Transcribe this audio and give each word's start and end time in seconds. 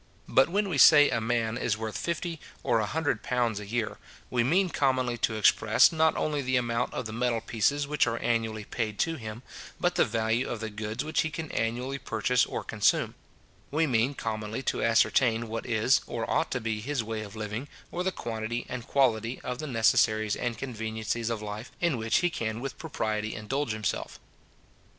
But 0.27 0.49
when 0.49 0.67
we 0.67 0.79
say 0.79 1.09
that 1.11 1.17
a 1.17 1.21
man 1.21 1.59
is 1.59 1.77
worth 1.77 1.95
fifty 1.95 2.39
or 2.63 2.79
a 2.79 2.87
hundred 2.87 3.21
pounds 3.21 3.59
a 3.59 3.67
year, 3.67 3.99
we 4.31 4.43
mean 4.43 4.69
commonly 4.71 5.15
to 5.19 5.35
express, 5.35 5.91
not 5.91 6.17
only 6.17 6.41
the 6.41 6.55
amount 6.55 6.91
of 6.95 7.05
the 7.05 7.13
metal 7.13 7.39
pieces 7.39 7.87
which 7.87 8.07
are 8.07 8.17
annually 8.17 8.63
paid 8.63 8.97
to 8.97 9.17
him, 9.17 9.43
but 9.79 9.93
the 9.93 10.03
value 10.03 10.49
of 10.49 10.59
the 10.59 10.71
goods 10.71 11.05
which 11.05 11.21
he 11.21 11.29
can 11.29 11.51
annually 11.51 11.99
purchase 11.99 12.47
or 12.47 12.63
consume; 12.63 13.13
we 13.69 13.85
mean 13.85 14.15
commonly 14.15 14.63
to 14.63 14.81
ascertain 14.83 15.47
what 15.47 15.67
is 15.67 16.01
or 16.07 16.27
ought 16.27 16.49
to 16.49 16.59
be 16.59 16.81
his 16.81 17.03
way 17.03 17.21
of 17.21 17.35
living, 17.35 17.67
or 17.91 18.03
the 18.03 18.11
quantity 18.11 18.65
and 18.67 18.87
quality 18.87 19.39
of 19.43 19.59
the 19.59 19.67
necessaries 19.67 20.35
and 20.35 20.57
conveniencies 20.57 21.29
of 21.29 21.43
life 21.43 21.71
in 21.79 21.95
which 21.95 22.21
he 22.25 22.31
can 22.31 22.59
with 22.59 22.79
propriety 22.79 23.35
indulge 23.35 23.71
himself. 23.71 24.19